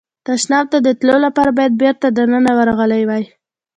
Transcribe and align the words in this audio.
تشناب 0.25 0.65
ته 0.73 0.77
د 0.85 0.87
تلو 0.99 1.15
لپاره 1.25 1.51
باید 1.57 1.73
بېرته 1.81 2.07
دننه 2.17 2.51
ورغلی 2.57 3.03
وای. 3.09 3.23